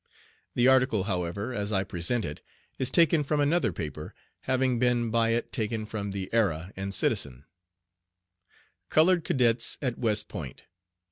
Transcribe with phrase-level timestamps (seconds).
[0.55, 2.41] The article, however, as I present it,
[2.79, 7.45] is taken from another paper, having been by it taken from the Era and Citizen:
[8.89, 10.63] "COLORED CADETS AT WEST POINT.